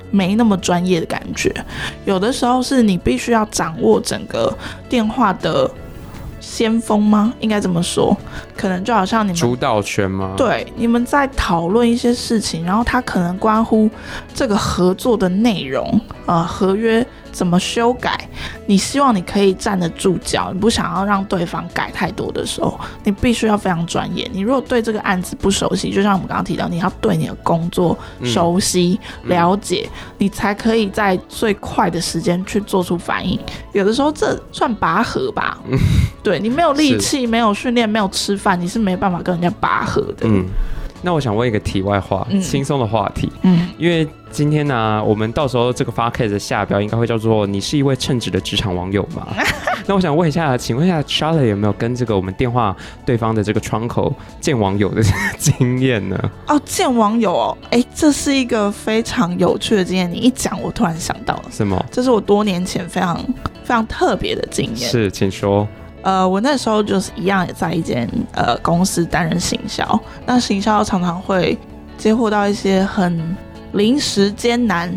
[0.10, 1.54] 没那么专业的感觉。
[2.06, 4.58] 有的时候是你必须要掌握整个
[4.89, 5.69] 电话的。
[6.41, 7.34] 先锋吗？
[7.39, 8.17] 应该这么说，
[8.58, 10.34] 可能就好像你们主导权吗？
[10.36, 13.89] 对，你们在讨论一些事情，然后它可能关乎
[14.34, 15.88] 这个合作的内容
[16.25, 17.06] 啊、呃，合约。
[17.32, 18.28] 怎么修改？
[18.65, 24.30] 你希望你可以站得住脚，你不想要让对方改太多的时候，你必须要非常专业。
[24.34, 33.39] 你如果对这个案子不熟悉，就像我们刚刚提到，你要对你的工作熟悉、嗯、了解，你才可以在最快的时间去做出反应。
[33.74, 35.58] 有的时候这算拔河吧？
[35.70, 35.78] 嗯、
[36.24, 40.26] 对，你没有力气、没有训练、没有吃饭，你是没办法跟人家拔河的。
[40.26, 40.46] 嗯
[41.01, 43.31] 那我想问一个题外话，嗯、轻松的话题。
[43.43, 49.27] 嗯，因为今天呢、啊，我们到时候这个 podcast 的下标应该会叫做“你是一位称职的职场网友吗？”
[49.87, 55.01] 那我想问一下，请问一下 Charlotte 有没有跟这个我们电话对方的这个窗口见网友的
[55.37, 56.31] 经验呢？
[56.47, 60.09] 哦，见网友哦，哎，这是一个非常有趣的经验。
[60.09, 61.83] 你一讲，我突然想到了，什么？
[61.91, 63.17] 这是我多年前非常
[63.63, 64.89] 非常特别的经验。
[64.89, 65.67] 是，请说。
[66.03, 71.57] 呃，我那时候就是一样也在一间呃公司担任行销，那行销常常会
[71.97, 73.35] 接获到一些很
[73.73, 74.91] 临时艰难、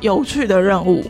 [0.00, 1.04] 有趣的任务。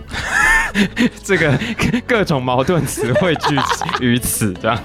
[1.22, 1.52] 这个
[2.06, 3.58] 各种矛盾词汇聚
[4.00, 4.78] 于此，这样。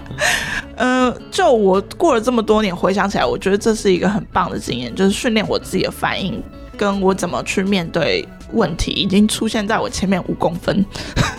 [0.76, 6.44] 呃，就我过了这么多年，回想起来，我觉得这是一个很棒的经验，就是训练我自己的反应，
[6.78, 10.86] 跟我怎么去面对问题，已经出现在我前面五公分。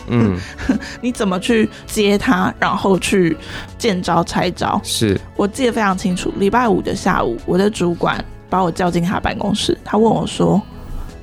[0.08, 0.38] 嗯，
[1.00, 3.36] 你怎么去接他，然后去
[3.78, 4.80] 见招拆招？
[4.82, 6.32] 是我记得非常清楚。
[6.38, 10.60] 礼拜五的下午，我的主管把我叫进他办公室，他问我说：“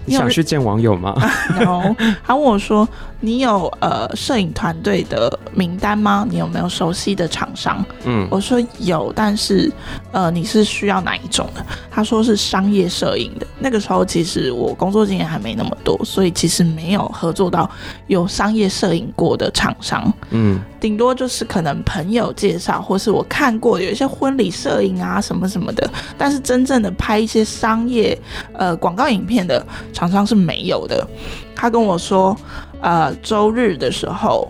[0.06, 1.16] 你想去见网友吗？”
[1.60, 2.88] 然后他问我说。
[3.22, 6.28] 你有呃摄影团队的名单吗？
[6.30, 7.84] 你有没有熟悉的厂商？
[8.04, 9.72] 嗯，我说有，但是
[10.12, 11.66] 呃你是需要哪一种的？
[11.90, 13.48] 他说是商业摄影的。
[13.58, 17.68] 那个时候其实我工作经验还没那么多，所以其实没有合作到
[18.06, 20.14] 有商业摄影过的厂商。
[20.30, 28.16] 嗯，顶多就是可能朋友介绍，或是我看过有一些婚礼摄影啊什么什么的，但是真正的拍一些商业
[28.54, 31.08] 呃广告影片的厂商是没有的。
[31.56, 32.38] 他跟我说。
[32.82, 34.48] 呃，周日的时候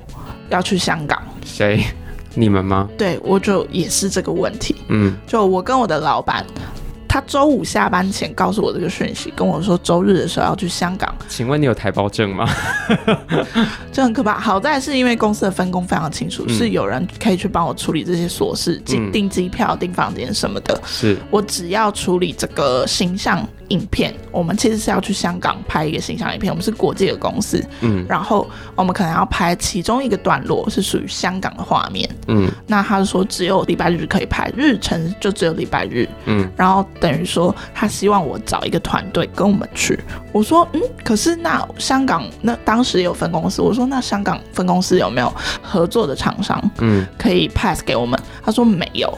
[0.50, 1.82] 要去香港，谁？
[2.34, 2.90] 你们吗？
[2.98, 4.76] 对，我就也是这个问题。
[4.90, 6.46] 嗯，就我跟我的老板。
[7.16, 11.16] 他周五下班前告诉我这个讯息，跟我说周日的时候要去香港。
[11.30, 12.46] 请问你有台胞证吗？
[13.90, 14.38] 这很可怕。
[14.38, 20.78] 好在是因为公司的分工非常清楚，嗯、是有人可以去帮我处理这些琐事，订订机票、订房间什么的。
[20.86, 24.14] 是我只要处理这个形象影片。
[24.32, 27.64] 我们其实是要去香港拍一个形象影片，我们是国际的公司。
[27.82, 32.10] 嗯，然后我们可能要拍其中一个段落是属于香港的画面。
[32.28, 36.08] 嗯，那他就说只有礼拜日可以拍，日程就只有礼拜日。
[36.26, 36.86] 嗯，然后。
[37.00, 40.00] 等于说，他希望我找一个团队跟我们去。
[40.32, 48.20] 我说，嗯，可是那香港那当时有分公司，我说那香港分公司有没有合作的厂商，嗯，可以 pass 给我们？
[48.44, 49.14] 他说没有。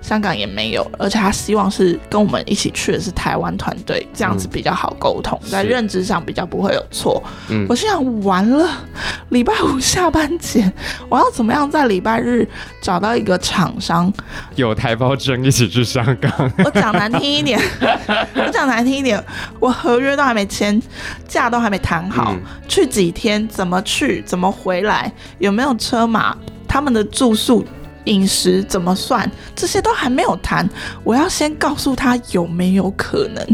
[0.00, 7.22] 香港也没有，而且他希望是跟我们一起去的是台湾团队，这样子比较好沟通，嗯、在认知上比较不会有错。
[7.48, 8.68] 嗯，我心想完了，
[9.28, 10.72] 礼拜五下班前，
[11.08, 12.48] 我要怎么样在礼拜日
[12.80, 14.12] 找到一个厂商
[14.56, 16.32] 有台胞证一起去香港？
[16.64, 17.60] 我讲难听一点，
[18.34, 19.22] 我讲难听一点，
[19.60, 20.80] 我合约都还没签，
[21.28, 26.36] 价都还没谈好，嗯、去几天，怎么去，怎么回来，有没有车马，
[26.66, 27.64] 他们的住宿。
[28.04, 29.30] 饮食怎么算？
[29.54, 30.68] 这些都还没有谈，
[31.04, 33.46] 我要先告诉他有没有可能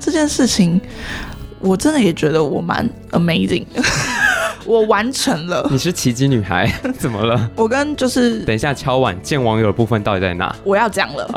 [0.00, 0.80] 这件事情。
[1.62, 3.64] 我真的也觉得我蛮 amazing，
[4.66, 5.66] 我完成了。
[5.70, 6.68] 你是奇迹女孩？
[6.98, 7.50] 怎么了？
[7.54, 10.54] 我跟就是等一下敲碗见网友的部分到底在哪？
[10.64, 11.28] 我要讲了，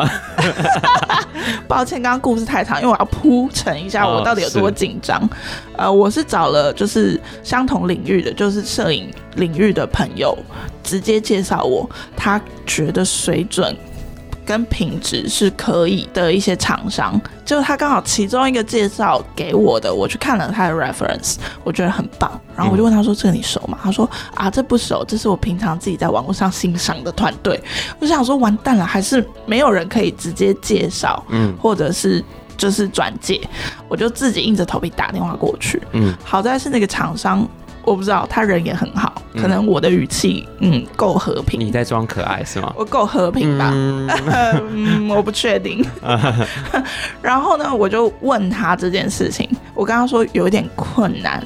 [1.68, 5.22] 抱歉，刚刚故事太长，因为我要铺陈一下我到底有多紧张。
[5.74, 10.36] 哦、呃，我是找了就是相同领域的，就是摄影领域的朋友。
[10.84, 13.76] 直接介绍我，他觉得水准
[14.46, 27.60] 跟品质是可以的一些厂商，就他刚好其中一个介绍给我的，我去看了他的 reference，我觉得很棒，然后我就问他说：“这个你熟吗？”他说：“啊，这不熟，这是我平常自己在网络上欣赏的团队。”
[28.00, 32.24] 我想说完蛋了，还是没有人可以直接介绍，嗯，或者是
[32.56, 33.42] 就是转介，
[33.88, 37.48] 我就自己硬着头皮打电话过去，嗯，好在是那个厂商。
[37.86, 41.60] 我不知道，他人也很好，可能我的语气嗯够和平。
[41.60, 42.74] 你在装可爱是吗？
[42.76, 43.72] 我够和平吧？
[43.74, 44.10] 嗯，
[44.74, 45.86] 嗯，我不确定。
[47.22, 51.42] 然后呢，我就问他这件事情，我跟他说有一点困难，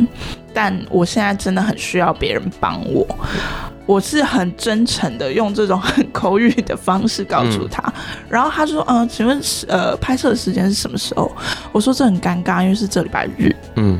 [0.54, 3.06] 但我现在真的很需要别人帮我。
[3.86, 7.93] 我是很真诚的用这种很口语的方式告诉他，嗯、
[8.30, 11.32] 然后他说：“嗯、呃，请问呃拍摄的时间是什么时候？”
[11.73, 13.99] 我说：“这很尴尬，因为是这礼拜日。”嗯。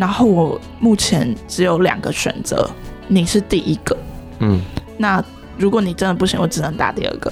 [0.00, 2.66] 然后我目前只有两个选择，
[3.06, 3.94] 你是第一个，
[4.38, 4.62] 嗯，
[4.96, 5.22] 那
[5.58, 7.30] 如果你真的不行，我只能打第二个，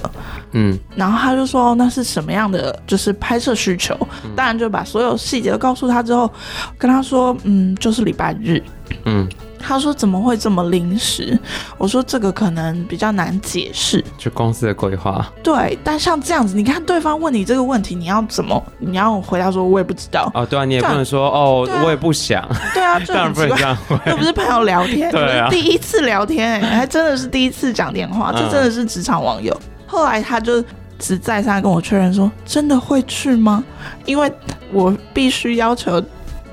[0.51, 0.77] 嗯。
[0.95, 3.97] 然后他就说，那是什么样的就是拍摄需求？
[4.23, 6.31] 嗯、当然就把所有细节都告诉他之后，
[6.77, 8.61] 跟他说，嗯，就是礼拜日，
[9.05, 9.27] 嗯。
[9.59, 11.37] 他说：“怎么会这么临时？”
[11.77, 18.61] 我说：“这个可能比较难解释，就公司的规划。”对，但像这样子，你看对方问你这个问题，你要怎么？
[18.79, 22.43] 你要回答说：“我也不知道。”哦，对啊，你也不能说：“哦，啊、我也不想。”
[22.73, 29.55] 对啊，当然不能这样回，又不是朋友聊天， 对啊，第一次聊天、欸，哎，还真的是第一次讲电话，这真的是职场网友。
[29.85, 30.63] 后来他就
[30.97, 33.63] 只再三跟我确认说，真的会去吗？
[34.05, 34.31] 因为
[34.71, 36.01] 我必须要求。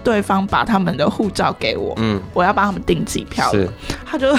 [0.07, 3.51] 对方把他们的护照给我，嗯，我要帮他们订机票。
[3.51, 3.69] 是，
[4.05, 4.33] 他就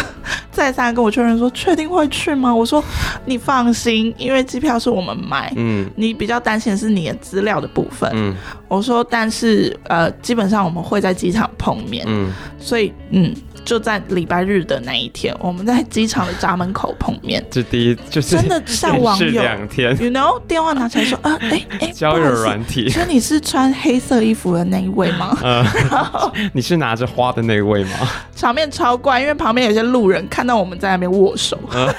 [0.50, 2.56] 再三跟我确认说，确定会去吗？
[2.56, 2.82] 我说
[3.26, 8.34] 你放心，因为机票是我们买，嗯，你比较担心的是你的资料的部分，嗯，
[8.68, 13.34] 我说但是呃，基本上我们会在机场碰面，嗯，所以嗯。
[13.66, 17.46] 就在礼拜日的那一天，我们在机场的闸门口碰面。
[17.52, 25.38] 这第一就是真的像网友两天，you know，电话拿起来说啊，哎、欸、哎， 交友软体，所以你是穿黑色衣服的那一位吗？
[25.44, 28.08] 嗯， 然后你是拿着花的那一位吗？
[28.34, 31.60] 场面超怪，因为旁边有些路人看到我们在那边握手。
[31.74, 31.94] 嗯、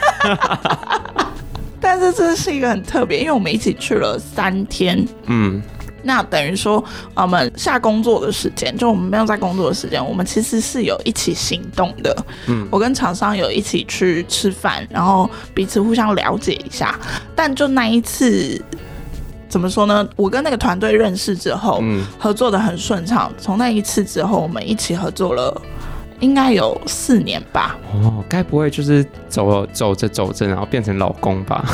[1.78, 5.06] 但是这是一个很特别，因为我们一起去了三天。
[5.26, 5.62] 嗯。
[6.08, 6.82] 那等于说，
[7.14, 12.16] 我们下工作的时间，就我们没有在工作的时间，我们其实是有一起行动的。
[12.46, 16.98] 嗯，我跟厂商有一起去吃饭，然后彼此互相了解一下。
[17.36, 18.58] 但就那一次，
[19.50, 20.08] 怎么说呢？
[20.16, 23.30] 我跟那个团队认识之后，嗯，合作的很顺畅。
[23.38, 25.62] 从那一次之后，我们一起合作了。
[26.20, 27.76] 应该有四年吧。
[27.92, 31.64] 哦，该不会就是走走着走着，然后变成老公吧？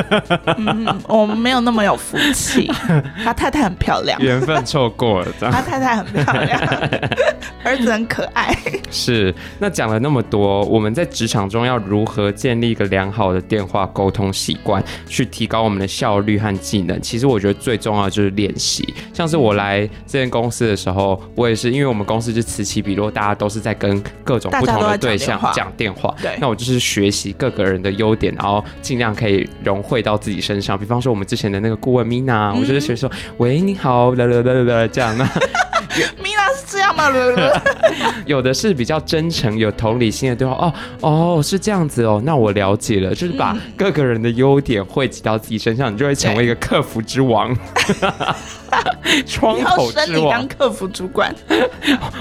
[0.58, 2.70] 嗯，我们没有那么有福气。
[3.24, 5.32] 他太太很漂亮，缘分错过了。
[5.40, 6.60] 他太太很漂亮，
[7.64, 8.56] 儿子很可爱。
[8.90, 9.34] 是。
[9.58, 17.00] 那讲了那么多，我们在职场中要如何建立一个良好的电话沟通习惯，去提高我们的效率和技能？
[17.00, 18.94] 其实我觉得最重要的就是练习。
[19.12, 23.85] 像是我来这间公司的时候，我也是，因为我们公司就此起彼落，大家都是在跟。
[23.86, 30.78] 跟各种不同的对象讲电话，对，那我就是学习各个人的优点，然后尽量可以融汇到自己身上。
[30.78, 35.16] 比方说，我们之前的那个顾问 Mina，我就是学说，喂，你好，啦啦啦啦啦，这样
[36.00, 36.06] 呢。
[36.22, 37.10] Mina 是这样吗？
[38.26, 40.54] 有的是比较真诚、有同理心的对话。
[40.54, 47.56] 哦哦，是这样子哦，那我了解了，就是把各个人的优点汇集到自己身上，你就会成为一个客服之王。
[49.24, 51.34] 窗口之王，当客服主管，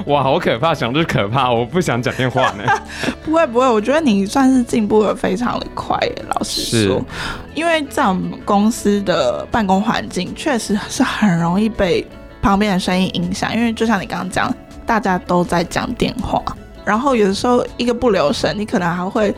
[0.05, 0.73] 哇，好可怕！
[0.73, 2.63] 想就是可怕，我不想讲电话呢。
[3.26, 5.97] 不会不会，我觉得你算是进步的非常的快，
[6.30, 7.03] 老实说，
[7.55, 12.05] 因为在我们公司的办公环境确实是很容易被
[12.45, 14.53] 旁边的声音影响，因为就像你刚刚讲，
[14.85, 16.43] 大家都在讲电话，
[16.85, 19.33] 然后有的时候一个不留神，你可能还会。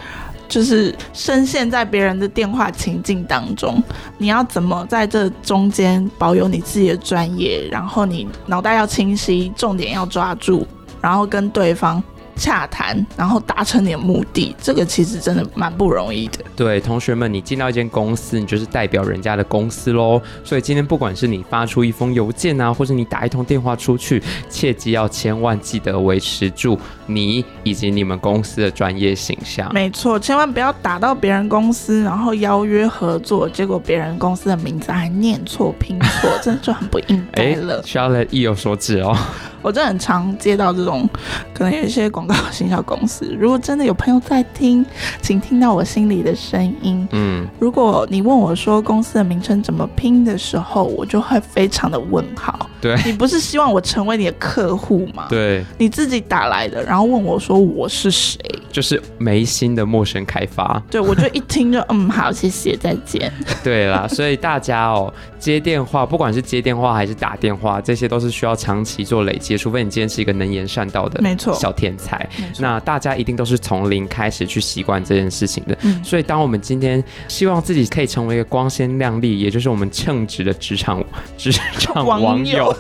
[0.50, 3.84] 就是深陷在别人的电话情境当中，
[4.18, 7.68] 你要怎么在这中间保有你自己的专业？
[7.70, 10.66] 然后你脑袋要清晰，重点要抓住，
[11.02, 12.02] 然后跟对方。
[12.38, 16.40] 洽谈，然后达成你的目的，这个其实真的蛮不容易的。
[16.56, 20.22] 对，同学们，你进到一间公司，你就是代表人家的公司喽。
[20.44, 29.74] 所以今天不管是你发出一封邮件啊，或者你打一通电话出去，切记要千万记得维持住你以及你们公司的专业形象。
[29.74, 37.82] 没错，千万不要打到别人公司，然后邀约合作，结果别人公司的名字还念错拼错，真的就很不应该了。
[37.86, 39.18] 需要意有所指哦。
[39.64, 41.10] 我真的很常接到这种，
[41.54, 43.36] 可能有一些广告 行销公司。
[43.40, 44.86] 如果真的有朋友在听，
[45.22, 47.08] 请听到我心里的声音。
[47.12, 52.70] 嗯，如果你问我说公司的名称怎么拼的时候，我就会非常的问号。
[52.80, 55.26] 对，你不是希望我成为你的客户吗？
[55.30, 58.38] 对，你自己打来的，然后问我说我是谁，
[58.72, 60.82] 就是没心的陌生开发。
[60.92, 63.32] 对，我就一听就嗯好，谢谢，再见。
[63.64, 69.58] 对啦，所以大家哦，接电话，不管是接电话还是打电话，这些都是需要长期做累积。
[69.58, 72.17] 除非你今天是一个能言善道的没错小天才，
[72.60, 75.78] 那大家一定都是从零开始去习惯这件事情的。
[75.82, 81.04] 嗯，所以当我们今天希望自己可以成为一个光鲜亮丽，也就是我们称职的职场
[81.38, 82.76] 职场网友，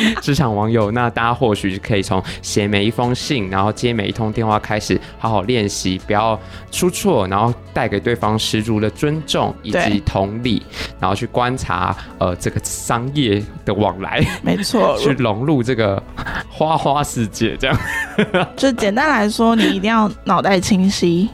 [0.22, 6.38] 职场网友，那大家或许可以从写每一封信，然后接每一通电话开始，好好练习，不要
[6.70, 10.62] 出错，然后带给对方十足的尊重以及同理，
[11.00, 16.02] 然后去观察呃这个商业的往来，没错， 去融入这个。
[16.48, 17.78] 花花世界这样，
[18.56, 21.28] 就简单来说，你一定要脑袋清晰，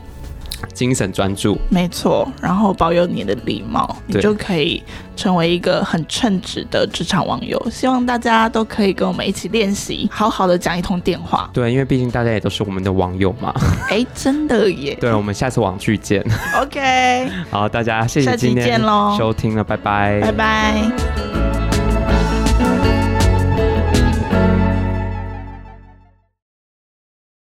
[0.72, 4.82] 精神专注，没错，然后保有你的礼貌，你就可以
[5.16, 7.60] 成为一个很称职的职场网友。
[7.70, 11.48] 希望大家都可以跟我们一起练习，好好的讲一通电话。
[11.52, 13.52] 对，因为毕竟大家也都是我们的网友嘛。
[13.88, 14.96] 哎、欸，真的耶。
[15.00, 16.24] 对，我们下次网剧见。
[16.60, 18.80] OK， 好，大家谢谢今天
[19.16, 21.31] 收听了，拜拜，拜拜。